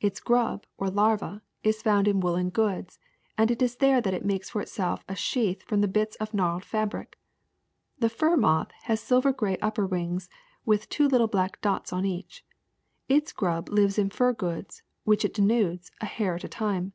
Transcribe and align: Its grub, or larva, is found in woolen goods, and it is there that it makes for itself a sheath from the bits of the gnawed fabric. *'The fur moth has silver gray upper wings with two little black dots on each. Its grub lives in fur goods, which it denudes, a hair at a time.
Its 0.00 0.18
grub, 0.18 0.66
or 0.76 0.90
larva, 0.90 1.40
is 1.62 1.82
found 1.82 2.08
in 2.08 2.18
woolen 2.18 2.50
goods, 2.50 2.98
and 3.36 3.48
it 3.48 3.62
is 3.62 3.76
there 3.76 4.00
that 4.00 4.12
it 4.12 4.24
makes 4.24 4.50
for 4.50 4.60
itself 4.60 5.04
a 5.08 5.14
sheath 5.14 5.62
from 5.62 5.82
the 5.82 5.86
bits 5.86 6.16
of 6.16 6.32
the 6.32 6.36
gnawed 6.36 6.64
fabric. 6.64 7.16
*'The 8.00 8.08
fur 8.08 8.36
moth 8.36 8.72
has 8.86 8.98
silver 9.00 9.32
gray 9.32 9.56
upper 9.58 9.86
wings 9.86 10.28
with 10.64 10.88
two 10.88 11.06
little 11.06 11.28
black 11.28 11.60
dots 11.60 11.92
on 11.92 12.04
each. 12.04 12.44
Its 13.08 13.30
grub 13.32 13.68
lives 13.68 13.98
in 13.98 14.10
fur 14.10 14.32
goods, 14.32 14.82
which 15.04 15.24
it 15.24 15.32
denudes, 15.32 15.92
a 16.00 16.06
hair 16.06 16.34
at 16.34 16.42
a 16.42 16.48
time. 16.48 16.92